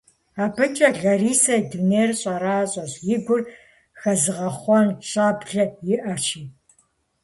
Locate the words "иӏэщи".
5.93-6.43